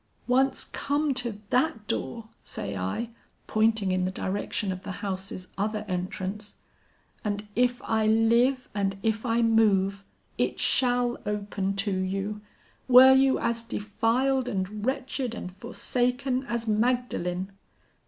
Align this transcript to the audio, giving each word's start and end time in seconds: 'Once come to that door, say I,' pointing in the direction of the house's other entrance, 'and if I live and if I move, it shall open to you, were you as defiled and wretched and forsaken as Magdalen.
'Once 0.25 0.63
come 0.65 1.13
to 1.13 1.39
that 1.51 1.85
door, 1.87 2.27
say 2.43 2.75
I,' 2.75 3.11
pointing 3.45 3.91
in 3.91 4.03
the 4.03 4.09
direction 4.09 4.71
of 4.71 4.81
the 4.81 4.93
house's 5.05 5.47
other 5.59 5.85
entrance, 5.87 6.55
'and 7.23 7.47
if 7.55 7.83
I 7.83 8.07
live 8.07 8.67
and 8.73 8.97
if 9.03 9.27
I 9.27 9.43
move, 9.43 10.03
it 10.39 10.57
shall 10.57 11.19
open 11.27 11.75
to 11.85 11.95
you, 11.95 12.41
were 12.87 13.13
you 13.13 13.37
as 13.37 13.61
defiled 13.61 14.47
and 14.47 14.83
wretched 14.83 15.35
and 15.35 15.51
forsaken 15.55 16.45
as 16.45 16.67
Magdalen. 16.67 17.51